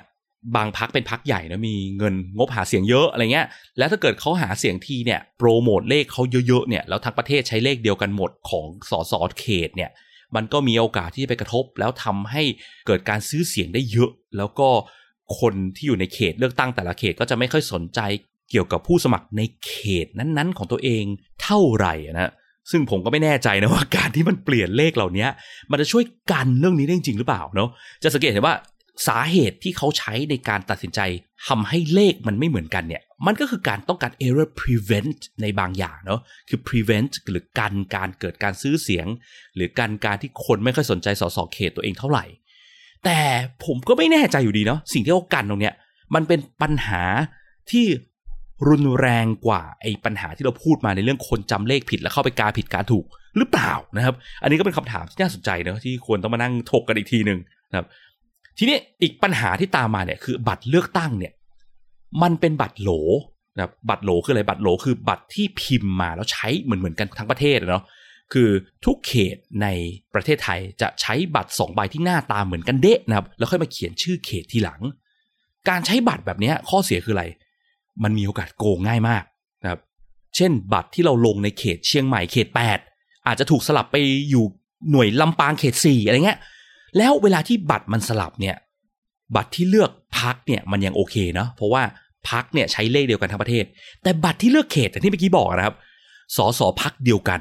[0.55, 9.91] บางพรรคเป็นพรรคใหญ่นะมีเงินงบหาเสียงเยอะอะไรเงี้ย แล้วถ้าเกิดเขาหาเสียงทีเนี่ยโปรโมทเลขเขาเยอะๆเนี่ยแล้วทั้งประเทศใช้เลขเดียวกันหมดของสสเขตเนี่ย
[10.35, 12.43] มันก็มีโอกาสที่จะไปกระทบ แล้วทำให้
[12.87, 14.69] เกิดการซื้อเสียงได้เยอะ แล้วก็
[15.39, 17.99] คนที่อยู่ในเขตเลือกตั้งแต่ละเขตก็จะไม่ค่อยสนใจ
[18.49, 19.73] เกี่ยวกับผู้สมัครในเข
[20.05, 21.03] ตนั้นๆ ของตัวเอง
[21.43, 22.31] เท่าไหร่นะ
[22.71, 25.27] ซึ่งผมก็ไม่แน่ใจนะว่าการที่มันเปลี่ยนเลขเหล่านี้
[25.71, 27.69] มันจะช่วยกันเรื่องนี้ได้จริงหรือเปล่าเนาะ
[28.03, 28.55] จะสังเกตเห็นว่า
[29.07, 30.99] สาเหตุที่เขาใช้ในการตัดสินใจ
[31.47, 39.07] ทำให้เลขมันไม่เหมือนกันเนี่ย มันก็คือการต้องการ error prevent ในบางอย่างเนาะคือ prevent หรือกันการเกิดการซื้อเสียง
[39.55, 42.25] หรือการการที่คนไม่ค่อยสนใจสสเขตตัวเองเท่าไหร่
[43.05, 43.19] แต่
[43.65, 45.73] ผมก็ไม่แน่ใจอยู่ดีเนาะสิ่งที่เขากันตรงเนี้ย
[46.15, 47.03] มันเป็นปัญหา
[47.71, 47.85] ที่
[48.69, 53.05] รุนแรงกว่าไอ้ปัญหาที่เราพูดมาในเรื่องคนจำเลขผิดแล้วเข้าไปกาผิดกาถูก
[53.37, 57.87] หรือเปล่านะครับ อันนี้ก็เป็นคำถามที่น่าสนใจเนะที่ควรต้องมานั่งถกกันอีกทีหนึ่งนะครับ
[58.57, 61.33] ทีนี้อีกปัญหาที่ตามมาเนี่ยคือบัตรเลือกตั้งเนี่ย
[62.21, 62.89] มันเป็นบัตรโหล
[63.55, 67.83] นะครับบัตรโหลคืออะไรบัตรโหลคือบัตรที่พิมพ์มาแล้วใช้เหมือนเหมือนกันทั้งประเทศเนาะ
[68.33, 68.49] คือ
[68.85, 69.67] ทุกเขตใน
[70.13, 74.81] ประเทศไทยจะใช้บัตร2ใบที่หน้าตาเหมือนกันเดะนะครับ แล้วค่อยมาเขียนชื่อเขตทีหลัง
[75.69, 77.25] การใช้บัตรแบบนี้ข้อเสียคืออะไร
[78.03, 79.23] มันมีโอกาสโกงง่ายมาก
[79.63, 79.79] นะครับ
[80.35, 82.47] เช่น บัตรที่เราลงในเขตเชียงใหม่เขต
[82.87, 83.95] 8 อาจจะถูกสลับไป
[84.29, 84.45] อยู่
[84.91, 86.39] หน่วยลำปางเขต 4 อะไรเงี้ย
[86.97, 88.55] แล้วเวลาที่บัตรมันสลับเนี่ย
[89.35, 91.83] บัตรที่เลือกพรรคเนี่ยมันยังโอเคเนาะเพราะว่า
[92.29, 93.65] พรรคเนี่ยใช้เลขเดียวกันทั้งประเทศ
[94.03, 95.75] แต่บัตรที่เลือกเขตแต่ที่เมื่อกี้บอกนะครับ
[96.35, 97.39] สสพรรคเดียวกัน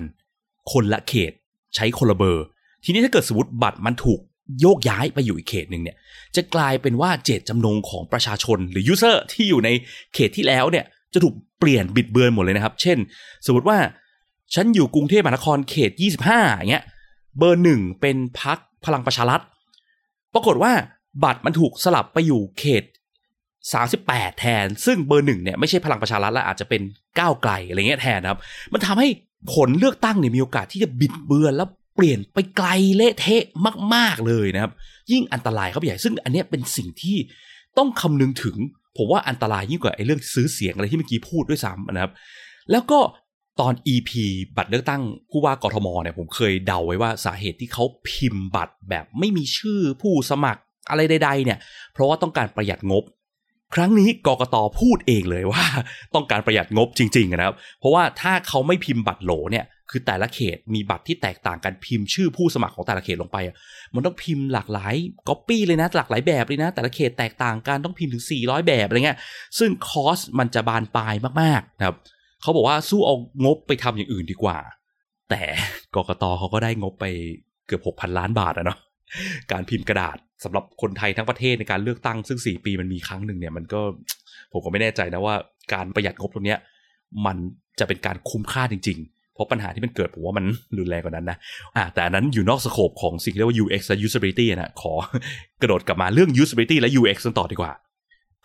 [0.72, 1.32] คนละเขต
[1.74, 2.44] ใช้คนละเบอร์
[2.84, 4.20] ทีนี้ถ้าเกิดสมมติบัตรมันถูก
[4.60, 5.96] โยกย้ายไปอยู่อีกเขตหนึ่งเนี่ย
[6.36, 9.68] จะกลายเป็นว่าเจตจำนงของประชาชนหรือ user ที่อยู่ใน
[10.14, 12.98] เขตที่แล้วเนี่ยจะถูกเปลี่ยนบิดเบือนหมดเลยนะครับ เช่น
[13.46, 13.78] สมมติว่า
[14.54, 16.84] ฉันอยู่กรุงเทพมหานครเขต 25อย่างเงี้ย
[17.38, 19.42] เบอร์หนึ่งเป็นพัก พลังประชารัฐ
[20.34, 20.72] ปรากฏว่า
[21.24, 22.84] บัตรมันถูกสลับไปอยู่เขต
[23.62, 26.82] 38 แทน ซึ่งเบอร์หนึ่งเนี่ยไม่ใช่พลังประชารัฐแล้วอาจจะเป็น
[27.18, 28.38] ก้าวไกลอะไรเงี้ยแทนนะครับ
[28.72, 29.08] มันทำให้
[29.54, 33.44] ผลเลือกตั้งเนี่ยมีโอกาสที่จะบิดเบือนแล้วเปลี่ยนไปไกลเละเทะ
[33.94, 34.72] มาก ๆเลยนะครับ
[35.12, 37.16] ยิ่งอันตรายเขาใหญ่ซึ่งอันนี้เป็นสิ่งที่
[37.78, 38.56] ต้องคำนึงถึง
[38.96, 42.12] ผมว่าอันตรายยิ่งกว่าไอ้เรื่องซื้อเสียงอะไรที่เมื่อกี้พูดด้วยซ้ำนะครับ
[42.70, 42.98] แล้วก็
[43.60, 44.10] ตอน EP
[44.56, 51.58] บัตรเลือกตั้งผู้ว่ากทมเนี่ยผมเคยเดาไว้ว่าสาเหตุที่เขาพิมพ์บัตรแบบไม่มีชื่อผู้สมัครอะไรใด ๆ เนี่ย
[51.92, 53.04] เพราะว่าต้องการประหยัดงบ
[53.74, 55.64] ครั้งนี้กกตพูดเองเลยว่า
[56.14, 63.36] ต้องการประหยัดงบจริง ๆ นะครับ เพราะว่าถ้าเขาไม่พิมพ์บัตรโหลเนี่ยคือแต่ละเขตมีบัตรที่แตกต่างกันพิมพ์ชื่อผู้สมัครของแต่ละเขตลงไป
[63.94, 64.94] มันต้องพิมพ์หลากหลาย
[65.28, 69.18] ก๊อปปี้เลยนะหลากหลายแบบเลยนะ แต่ละเขตแตกต่างกันต้องพิมพ์ถึง 400 แบบอะไรเงี้ย
[69.58, 71.96] ซึ่งคอสมันจะบานปลายมากๆนะครับ
[72.46, 74.58] เขาบอกว่าสู้เอางบไปทำอย่างอื่นดีกว่า
[75.30, 75.42] แต่
[75.94, 77.04] กกตเขาก็ได้งบไป
[77.66, 78.78] เกือบ6,000ล้านบาทอะเนาะ
[79.52, 83.80] การพิมพ์กระดาษสำหรับคนไทยทั้งประเทศในการเลือกตั้งซึ่ง4ปีมันมีครั้งหนึ่งเนี่ยมันก็
[84.52, 85.34] ผมก็ไม่แน่ใจนะว่า
[85.72, 86.58] การประหยัดงบตรงเนี้ย
[87.26, 87.36] มัน
[87.78, 89.00] จะเป็นการคุ้มค่าจริง
[89.34, 90.44] เพราะปัญหาที่มันเกิดผมว่ามัน
[90.78, 91.36] รุนแรงกว่านั้นนะ
[91.76, 94.92] อ่าแต่อันนั้นอยู่นอกสโคปของสิ่งที่เรียกว่า UX และ usability นะขอ
[95.62, 97.72] กระโดดกลับมาเรื่อง usability และ UX กันต่อดีกว่า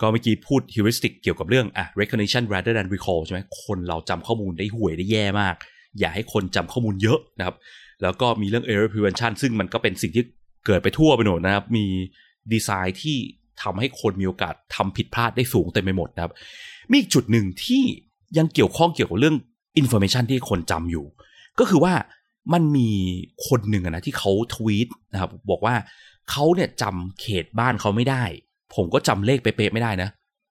[0.02, 5.56] ก็เมื่อกี้พูด heuristic เกี่ยวกับเรื่องอะ recognition rather than recall ใช่ไหมคนเราจำข้อมูลได้ห่วยได้แย่มาก
[6.00, 7.56] อย่าให้คนจำข้อมูลเยอะนะครับ
[8.02, 10.24] แล้วก็มีเรื่อง error prevention ซึ่งมันก็เป็นสิ่งที่
[10.66, 11.86] เกิดไปทั่วไปหมดนะครับ มี
[12.54, 13.18] ดีไซน์ที่
[13.62, 16.34] ทำให้คนมีโอกาสทำผิดพลาดได้สูงเต็มไปหมดนะครับ
[16.90, 17.84] มีอีกจุดหนึ่งที่
[18.38, 19.36] ยังเกี่ยวข้องเกี่ยวกับเรื่อง
[19.78, 21.06] อินโฟเมชันที่คนจำอยู่
[21.60, 21.94] ก็คือว่า
[22.54, 22.90] มันมี
[23.48, 25.76] คนหนึ่งนะที่เขาทวีตนะครับบอกว่า
[26.32, 28.24] เขาเนี่ยจำเขตบ้านเขาไม่ได้
[28.76, 30.10] ผมก็จำเลขเป๊ะๆไม่ได้นะ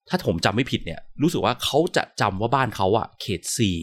[0.08, 3.78] ถ้าผมจำไม่ผิดเนี่ย รู้สึกว่าเขาจะจำว่าบ้านเขาอะเขตสี่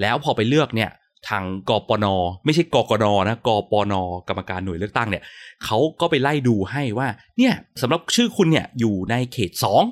[0.00, 0.90] แล้วพอไปเลือกเนี่ย
[1.28, 2.06] ทางกปน
[2.44, 3.94] ไม่ใช่กกนนะกปน
[4.28, 5.22] กรรมการหน่วยเลือกตั้งเนี่ย
[5.64, 9.82] เขาก็ไปไล่ดูให้ว่า เนี่ยสำหรับชื่อคุณเนี่ยอยู่ในเขตสอง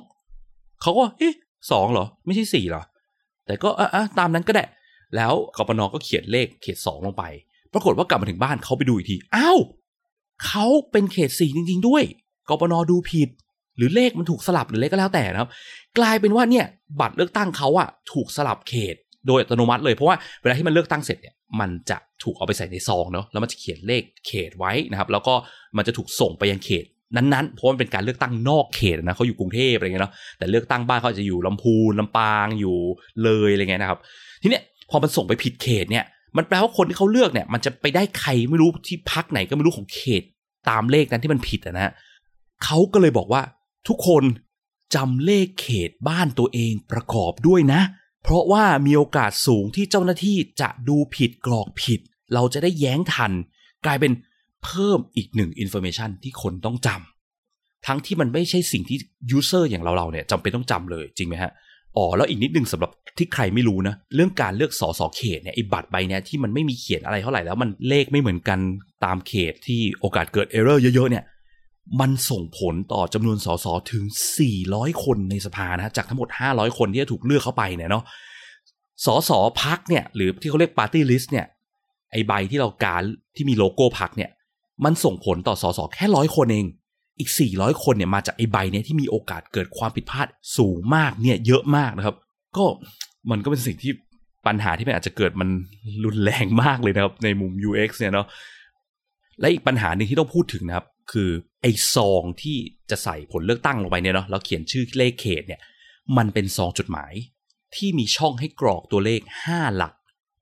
[0.83, 1.35] เขาก็เอ๊ะ
[1.73, 2.83] สองเหรอ ไม่ใช่สี่เหรอ
[3.47, 4.65] แต่ก็อะตามนั้นก็ได้
[5.17, 7.25] แล้วกปนก็เขียนเลขเขตสองลงไป
[7.73, 9.59] ปรากฏว่ากลับมาถึงบ้านเขาไปดูอีกทีอ้าว
[10.47, 12.03] เขาเป็นเขตสี่จริง ๆ ด้วย
[12.49, 13.29] กปนดูผิด
[13.77, 15.51] หรือเลขมันถูกสลับหรือเลขก็แล้วแต่นะครับ
[15.99, 16.65] กลายเป็นว่าเนี่ย
[17.01, 25.35] บัตรเลือกตั้งเขาอะถูกสลับเขตโดยอัตโนมัติเลยเพราะว่าเวลาที่มันเลือกตั้งเสร็จเนี่ยมันจะถูกเอาไปใส่ในซองเนาะแล้วมันจะเขียนเลขเขตไว้นะครับ แล้วก็
[25.77, 26.85] มันจะถูกส่งไปยังเขต
[27.17, 32.77] นั้นๆ เพราะมันเป็นการเลือกตั้งนอกเขตนะเขาอยู่กรุงเทพอะไรเงี้ยเนาะแต่เลือกตั้งบ้านเขาจะอยู่ลำพูนลำปางอยู่
[33.25, 33.99] เลยอะไรเงี้ยนะครับ
[34.43, 36.05] ทีเนี้ยพอมันส่งไปผิดเขตเนี่ย
[36.37, 40.23] มันแปลว่าคนที่เขาเลือกเนี่ย มันจะไปได้ใครไม่รู้ที่พักไหนก็ไม่รู้ของเขต
[40.71, 41.93] ตามเลขนั้นที่มันผิดนะฮะ
[42.65, 43.43] เขาก็เลยบอกว่า
[43.89, 44.25] ทุกคน
[44.95, 47.81] จำเลขเขตบ้านตัวเองประกอบด้วยนะ
[48.23, 52.01] เพราะว่ามีโอกาสสูงที่เจ้าหน้าที่จะดูผิดกรอกผิด
[52.35, 53.33] เราจะได้แย้งทัน
[53.85, 54.13] กลายเป็น
[54.65, 58.99] เพิ่มอีกหนึ่ง information ที่คนต้องจำทั้งที่มันไม่ใช่สิ่งที่
[59.31, 61.53] user อย่างเราเราเนี่ยจำเป็นต้องจำเลยจริงไหมฮะ
[61.97, 68.59] อ๋อแล้วอีกนิดนึงสำหรับที่ใครไม่รู้นะ เรื่องการเลือกสอสอเขตเนี่ยไอ้บัตรใบเนี้ยที่มันไม่มีเขียนอะไรเท่าไหร่แล้วมันเลขไม่เหมือนกัน
[69.05, 71.25] ตามเขตที่โอกาสเกิด error เยอะๆเนี่ย
[72.01, 74.05] มันส่งผลต่อจำนวนสสถึง
[74.53, 78.05] 400 คนในสภานะจากทั้งหมด 500 คนที่จะถูกเลือกเข้าไปเนี่ยเนาะ
[79.05, 79.31] สส
[79.63, 81.47] พรรคเนี่ยหรือที่เขาเรียกปาร์ตี้ลิสต์เนี่ย
[82.13, 83.03] ไอใบที่เราการ
[83.37, 84.31] ที่มีโลโก้พรรคเนี่ย
[84.85, 86.67] มันส่งผลต่อสสแค่ร้อยคนเอง
[87.19, 90.27] อีก 400 คนเนี่ยมาจากไอใบเนี่ยที่มีโอกาสเกิดความผิดพลาด
[90.59, 92.17] สูงมากเนี่ยเยอะมากนะครับ
[92.57, 92.65] ก็
[93.31, 93.93] มันก็เป็นสิ่งที่
[94.47, 95.49] ปัญหาที่มันอาจจะเกิดมัน
[96.05, 98.27] รุนแรงมากเลยนะครับในมุม UX เนี่ยเนาะ
[99.41, 101.31] และอีกปัญหาหนึ่งที่ต้องพูดถึงนะครับ คือ
[101.63, 102.57] ไอซองที่
[102.91, 105.61] จะใส่ผลเลือกตั้งลงไปเนี่ยเนาะแล้วเขียนชื่อเลขเขตเนี่ย
[106.17, 107.13] มันเป็นซองจดหมาย
[107.77, 109.95] ที่มีช่องให้กรอกตัวเลข 5 หลัก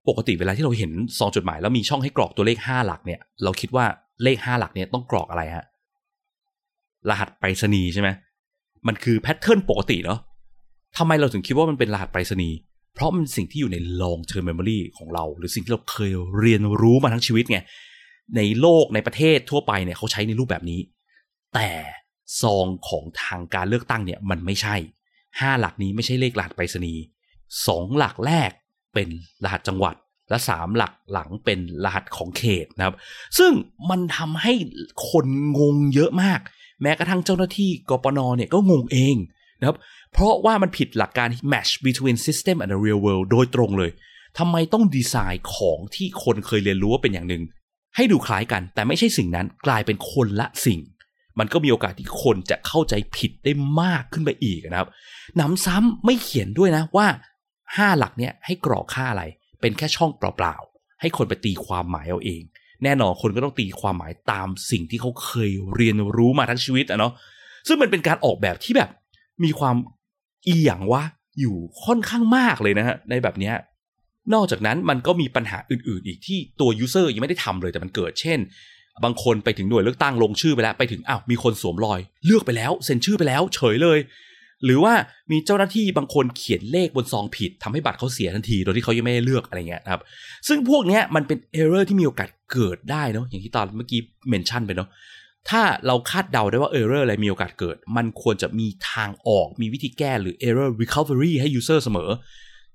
[0.08, 3.84] ปกติเวลาที่เราเห็นซองจดหมาย แล้วมีช่องให้กรอกตัวเลข 5 หลักเนี่ย เราคิดว่า
[4.22, 5.64] เลข 5 หลักเนี่ยต้องกรอกอะไรฮะ
[7.10, 8.08] รหัสไปรษณีย์ใช่ไหม
[8.86, 10.20] มันคือแพทเทิร์นปกติเนาะ
[10.96, 12.56] ทำไมเราถึงคิดว่ามันเป็นรหัสไปรษณีย์
[12.94, 17.58] เพราะมันสิ่งที่อยู่ใน long term memory ของเรา หรือสิ่งที่เราเคยเรียนรู้มาทั้งชีวิตไง
[18.36, 20.80] ในโลกในประเทศทั่วไปเนี่ยเขาใช้ในรูปแบบนี้
[21.54, 21.70] แต่
[22.42, 24.76] ซองของทางการเลือกตั้งเนี่ยมันไม่ใช่
[25.40, 27.02] ห้าหลักนี้ไม่ใช่เลขรหัสไปรษณีย์
[27.66, 28.50] สองหลักแรก
[28.94, 29.08] เป็น
[29.44, 29.94] รหัสจังหวัด
[30.30, 32.96] และสามหลักหลังเป็นรหัสของเขตนะครับ
[33.38, 33.52] ซึ่ง
[33.90, 34.52] มันทำให้
[35.10, 35.26] คน
[35.58, 36.40] งงเยอะมาก
[36.82, 39.16] แม้กระทั่งเจ้าหน้าที่กปนเนี่ยก็งงเอง
[39.60, 39.76] นะครับ
[40.12, 43.90] เพราะว่ามันผิดหลักการ match between system and the real world โดยตรงเลย
[44.38, 47.42] ทำไมต้องดีไซน์ของที่คนเคยเรียนรู้ว่าเป็นอย่างหนึ่ง
[47.96, 50.80] ให้ดูคล้ายกัน แต่ไม่ใช่สิ่งนั้นกลายเป็นคนละสิ่ง
[51.38, 54.88] มันก็มีโอกาสที่คนจะเข้าใจผิดได้มากขึ้นไปอีกนะครับ
[55.36, 57.06] หนำซ้ำไม่เขียนด้วยนะว่า
[57.52, 59.24] 5 หลักเนี่ยให้กรอกค่าอะไร
[59.60, 62.42] เป็นแค่ช่องเปล่าๆให้คนไปตีความหมายเอาเอง
[62.84, 67.12] แน่นอนคนก็ต้องตีความหมายตามสิ่งที่เขาเคยเรียนรู้มาทั้งชีวิตอะเนาะ
[67.66, 68.90] ซึ่งมันเป็นการออกแบบที่แบบ
[69.44, 69.76] มีความ
[70.46, 71.02] อีหยังวะ
[71.40, 73.54] อยู่ค่อนข้างมากเลยนะฮะในแบบเนี้ย
[74.34, 78.38] นอกจากนั้นมันก็มีปัญหาอื่นๆ อีกที่ตัว user ยังไม่ได้ทำเลยแต่มันเกิด เช่น
[79.04, 83.98] บางคนไปถึงหน่วยเลือกตั้งลงชื่อไปแล้วไปถึงอ้าวมีคนสวมรอย เลือกไปแล้วเซ็นชื่อไปแล้วเฉยเลย
[84.64, 84.94] หรือว่า
[85.30, 90.02] มีเจ้าหน้าที่บางคนเขียนเลขบนซองผิดทำให้บัตรเขาเสียทันทีโดยที่เขายังไม่ได้เลือกอะไรเงี้ยครับ
[90.48, 94.88] ซึ่งพวกเนี้ยมันเป็น error ที่มีโอกาสเกิดได้เนาะอย่างที่ตอนเมื่อกี้ mention ไปเนาะ
[95.50, 102.10] ถ้าเราคาดเดาได้ว่า error อะไรมีโอกาสเกิด มันควรจะมีทางออก มีวิธีแก้หรือ error recovery ให้ user เสมอ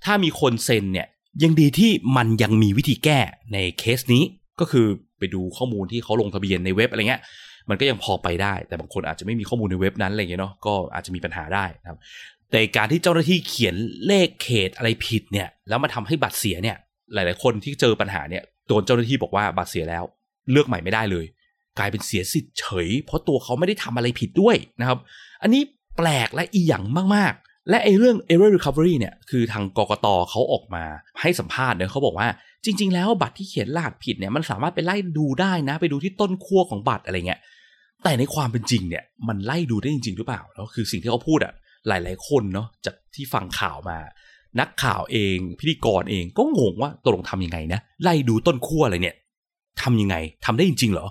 [0.06, 1.08] ถ้ามีคนเซ็นเนี่ย
[1.44, 3.20] ยังดีที่มันยังมีวิธีแก้
[3.54, 4.24] ในเคสนี้
[4.60, 4.86] ก็คือ
[5.20, 7.22] ไปดูข้อมูลที่เขาลงทะเบียนในเว็บอะไรเงี้ย
[7.70, 12.00] มันก็ยังพอไปได้ แต่บางคนอาจจะไม่มีข้อมูลในเว็บนั้นอะไรเงี้ยเนาะก็อาจจะมีปัญหาได้นะครับ
[12.52, 13.76] แต่การที่เจ้าหน้าที่เขียน
[14.08, 16.78] เลขเขตอะไรผิดเนี่ยแล้วมาทำให้บัตรเสียเนี่ย
[17.14, 20.04] หลาย ๆ คนที่เจอปัญหาเนี่ยโดนเจ้าหน้าที่บอกว่าบัตรเสียแล้ว
[20.52, 21.26] เลือกใหม่ไม่ได้เลย
[21.80, 25.00] กลายเป็นเสียสิทธิ์เฉย เพราะตัวเขาไม่ได้ทำอะไรผิดด้วยนะครับ
[25.42, 25.62] อันนี้
[25.98, 26.84] แปลกและอีหยัง
[27.16, 27.34] มาก
[27.70, 30.84] และไอ้เรื่อง error recovery เนี่ยคือทางกกตเขาออกมา
[31.22, 32.28] ให้สัมภาษณ์เนี่ยเขาบอกว่า
[32.66, 37.40] จริง ๆ แล้วบัตรที่เขียนรหัสผิดเนี่ยมันสามารถไปไล่ดูได้นะ ไปดูที่ต้นขั้วของบัตรอะไรเงี้ย
[38.04, 41.54] แต่ในความเป็นจริงเนี่ยมันไล่ดูได้จริง ๆ หรือเปล่าแล้วคือสิ่งที่เขาพูดอะ
[41.88, 43.98] หลาย ๆ คนเนาะจากที่ฟังข่าวมา
[44.60, 49.16] นักข่าวเอง พิธีกรเองก็งงว่าตกลงทำยังไงนะไล่ดูต้นขั้วอะไรเนี่ย
[49.82, 51.08] ทำยังไงทำได้จริง ๆ เหรอ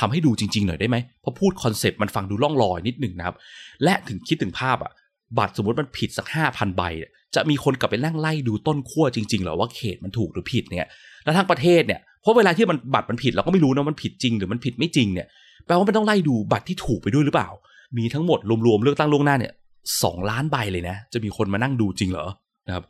[0.00, 3.36] ทำให้ดูจริง ๆ หน่อยได้ไหมพอพูดคอนเซปต์มันฟังดูล่องลอยนิดหนึ่งนะครับ
[3.84, 4.92] และถึงคิดถึงภาพอะ
[5.38, 6.82] บัตรสมมติมันผิดสักห้าพันใบ
[7.34, 10.86] จะมีคนกลับไปนั่งไล่ดูต้นขั้วจริงๆหรอว่าเขตมันถูกหรือผิดเนี่ย
[11.24, 15.26] แล้วทั้งประเทศเนี่ย เพราะเวลาที่มันบัตรมันผิดเราก็ไม่รู้นะมันผิดจริงหรือมันผิดไม่จริงเนี่ย
[15.66, 17.48] แปลว่ามันต้องไล่ดูบัตรที่ถูกไปด้วยหรือเปล่า
[17.98, 19.52] มีทั้งหมดรวมๆเลือกตั้งล่วงหน้าเนี่ย
[20.02, 22.26] สองล้านใบเลยนะ จะมีคนมานั่งดูจริงเหรอ
[22.66, 22.84] นะครับ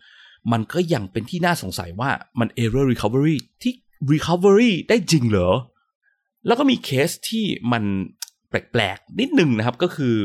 [0.53, 3.73] มันก็ยังเป็นที่น่าสงสัยว่ามัน error recovery ที่
[4.13, 5.49] recovery ได้จริงเหรอ
[6.47, 7.83] แล้วก็มีเคสที่มัน
[8.49, 10.17] แปลกๆ นิดนึงนะครับ ก็คือ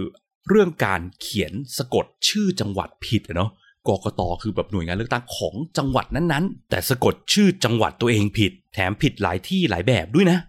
[0.48, 3.52] เรื่องการเขียนสะกดชื่อจังหวัดผิดเนาะ
[3.88, 10.40] กกตคือแบบหน่วยงานเลือกตั้งของจังหวัดนั้นๆ แต่สะกดชื่อจังหวัดตัวเองผิด แถมผิดหลายที่หลายแบบด้วยนะ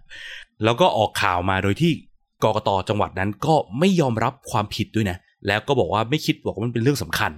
[0.64, 1.92] แล้วก็ออกข่าวมาโดยที่
[2.42, 7.32] กกตจังหวัดนั้นก็ไม่ยอมรับความผิดด้วยนะ แล้วก็บอกว่าไม่คิดบอกว่ามันเป็นเรื่องสำคัญ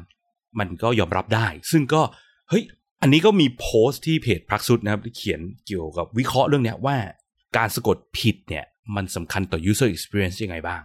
[0.59, 2.03] มันก็ยอมรับได้ ซึ่งก็
[2.51, 2.65] เฮ้ย
[3.03, 6.97] อันนี้ก็มีโพสต์ที่เพจพักสุดนะครับที่เขียนเกี่ยวกับวิเคราะห์เรื่องนี้ว่า
[7.57, 8.65] การสะกดผิดเนี่ย
[8.97, 10.81] มันสำคัญต่อ user experience ยังไงบ้าง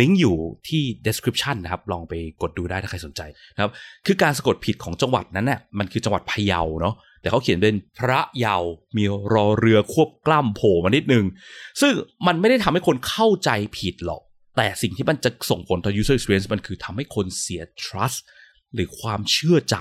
[0.00, 0.36] ลิงก์อยู่
[0.68, 3.20] ที่ description นะครับ ลองไปกดดูได้ถ้าใครสนใจ
[3.54, 3.72] นะครับ
[4.06, 8.56] คือการสะกดผิดของจังหวัดนั้นน่ะมันคือจังหวัดพะเยาเนาะแต่เขาเขียนเป็นพระเยา
[8.96, 11.24] มีรอเรือควบกล้ำโผล่มานิดนึง
[11.80, 11.92] ซึ่ง
[12.26, 14.22] มันไม่ได้ทำให้คนเข้าใจผิดหรอก
[14.56, 18.18] แต่สิ่งที่มันจะส่งผลต่อ user experience มันคือทำให้คนเสีย trust
[18.74, 19.76] หรือความเชื่อใจ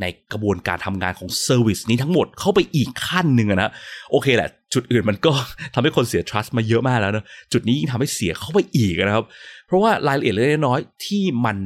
[0.00, 3.70] ในกระบวนการทำงานของ service นี้ทั้งหมดเข้าไปอีกขั้นหนึ่งนะ
[4.10, 5.32] โอเคแหละ จุดอื่นมันก็
[5.74, 9.24] ทำให้คนเสีย trust มาเยอะมากแล้วนะจุดนี้ยิ่งทำให้เสียเข้าไปอีกนะครับ
[9.66, 11.56] เพราะว่ารายละเอียดเล็กน้อยที่มัน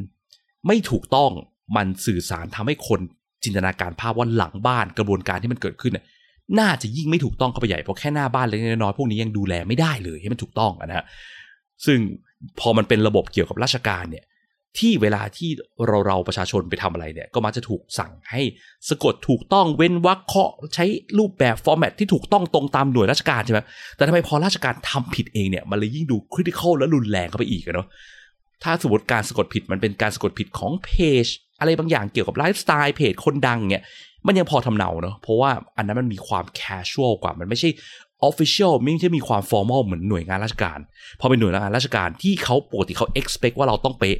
[0.66, 1.30] ไม่ถูกต้อง
[1.76, 3.00] มันสื่อสารทำให้คน
[3.44, 5.92] จินตนาการภาพว่าหลังบ้านกระบวนการที่มันเกิดขึ้น
[6.58, 11.04] น่าจะยิ่งไม่ถูกต้องเข้าไปใหญ่เพราะแค่หน้าบ้านเล็กน้อยพวกนี้ยังดูแลไม่ได้เลยให้มันถูกต้องนะฮะ
[11.86, 11.98] ซึ่ง
[12.60, 14.24] พอมันเป็นระบบเกี่ยวกับราชการเนี่ย
[14.78, 15.50] ที่เวลาที่
[15.86, 18.42] เราเราประชาชนไปทำอะไรเนี่ย ก็มักจะถูกสั่งให้
[18.88, 20.84] สะกดถูกต้องเว้นวรรคเคาะใช้
[21.18, 23.60] รูปแบบ format ที่ถูกต้องตรงตามหน่วยราชการใช่ไหม
[23.96, 27.86] แต่ทำไมพอราชการทำผิดเองเนี่ย มันเลยยิ่งดู critical และรุนแรงเข้าไปอีกเนาะ
[28.62, 30.90] ถ้าสมมติการสะกดผิดมันเป็นการสะกดผิดของเพ
[31.24, 31.26] จ
[31.60, 33.84] อะไรบางอย่างเกี่ยวกับไลฟ์สไตล์เพจคนดังเนี่ย
[34.26, 37.68] มันยังพอทำเนาเนาะเพราะว่าอันนั้นมันมีความ casual กว่ามันไม่ใช่
[38.22, 40.78] official ไม่ใช่มีความ formal เหมือนหน่วยงานราชการ
[41.20, 44.18] พอเป็นหน่วยงานราชการที่เขาปกติเขา expect ว่าเราต้องเป๊ะ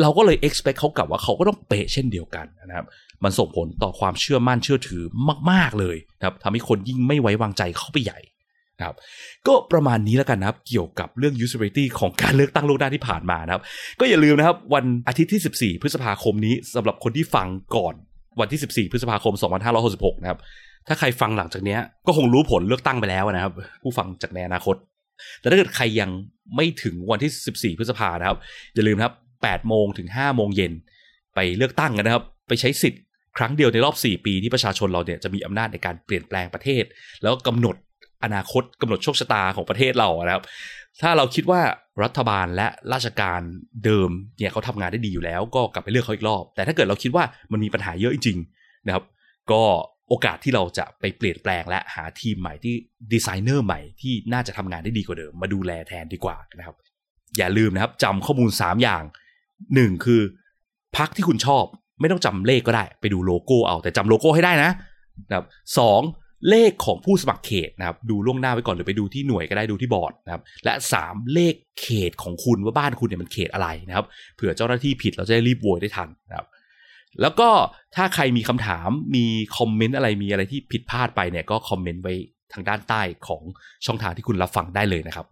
[0.00, 2.86] เราก็เลย expect เขากลับว่าเขาก็ต้องเป๊ะเช่นเดียวกันนะครับ
[3.24, 5.02] มันส่งผลต่อความเชื่อมั่นเชื่อถือ
[5.50, 8.20] มาก ๆ เลยนะครับทำให้คนยิ่งไม่ไว้วางใจเข้าไปใหญ่
[8.78, 8.96] นะครับ
[9.46, 13.62] ก็ประมาณนี้แล้วกันนะครับ เกี่ยวกับเรื่อง usability ของการเลือกตั้งล่วงหน้าที่ผ่านมานะครับ
[14.00, 17.94] ก็อย่าลืมนะครับ วันอาทิตย์ที่ 14 พฤษภาคมนี้สำหรับคนที่ฟังก่อน
[18.40, 19.34] วันที่ 14 พฤษภาคม
[19.78, 20.38] 2566 นะครับ
[20.88, 21.76] ถ้าใครฟังหลังจากนี้
[22.06, 23.52] ก็คงรู้ผลเลือกตั้งไปแล้วนะครับ
[23.82, 24.76] ผู้ฟังจากในอนาคต
[25.40, 26.10] แต่ถ้าเกิดใครยัง
[26.56, 27.30] ไม่ถึงวันที่
[27.74, 28.38] 14 พฤษภานะครับ
[28.74, 29.12] อย่าลืมครับ
[29.52, 30.72] 8โมงถึง5โมงเย็น
[31.34, 33.02] ไปเลือกตั้งกันนะครับ ไปใช้สิทธิ์
[33.38, 36.84] ครั้งเดียวในรอบ 4 ปีที่ประชาชนเราเนี่ยจะมีอำนาจในการเปลี่ยนแปลงประเทศ
[37.22, 37.76] แล้วกำหนด
[38.24, 40.44] อนาคตกำหนดโชคชะตาของประเทศเรานะครับ
[41.02, 41.60] ถ้าเราคิดว่า
[42.04, 43.40] รัฐบาลและราชการ
[43.84, 49.04] เดิมเนี่ยเขาทำงานได้ดีอยู่แล้ว ก็กลับไปเลือกเขาอีกรอบ แต่ถ้าเกิดเราคิดว่ามันมีปัญหาเยอะจริงๆนะครับ
[49.52, 49.62] ก็
[50.08, 52.74] โอกาสที่เราจะไปเปลี่ยนแปลงและหาทีมใหม่ที่
[53.12, 56.76] ดีไซเนอร์ใหม่ที่น่าจะทำงานได้ดีกว่าเดิม มาดูแลแทนดีกว่านะครับ
[57.38, 59.02] อย่าลืมนะครับจำข้อมูล 3 อย่าง
[59.74, 60.22] หนึ่งคือ
[60.96, 61.64] พรรคที่คุณชอบ
[62.00, 64.70] ไม่ต้องจำเลขก็ได้ ไปดูโลโก้เอาแต่จำโลโก้ให้ได้นะ
[65.28, 65.46] นะครับ
[65.78, 66.00] สอง
[66.50, 76.46] เลขของผู้สมัครเขตนะครับ ดูล่วงหน้าไว้ก่อนหรือไปดูที่หน่วยก็ได้ดูที่บอร์ดนะครับ และสามเลขเขตของคุณว่าบ้านคุณเนี่ยมันเขตอะไรนะครับเผื่อเจ้าหน้าที่ผิดเราจะได้รีบโวยได้ทันนะครับ
[77.20, 77.48] แล้วก็
[77.96, 79.24] ถ้าใครมีคำถามมี
[79.56, 82.14] คอมเมนต์อะไรมีอะไรที่ผิดพลาดไปเนี่ยก็คอมเมนต์ไว้
[82.52, 83.42] ทางด้านใต้ของ
[83.86, 85.26] ช่องทางที่คุณรับฟังได้เลยนะครับ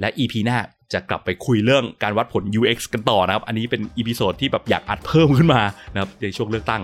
[0.00, 0.58] และ EP หน้า
[0.92, 6.82] จะกลับไปคุยเรื่องการวัดผล UX กันต่อนะครับ อันนี้เป็น episode ที่แบบอยากอัดเพิ่มขึ้นมานะครับในช่วงเลือกตั้ง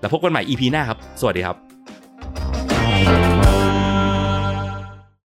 [0.00, 3.43] แล้วพบกันใหม่ EP หน้าครับ สวัสดีครับ